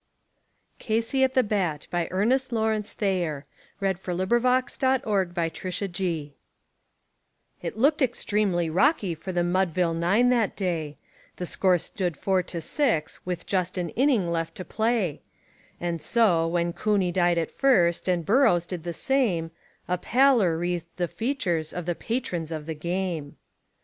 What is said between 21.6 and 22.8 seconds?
of the patrons of the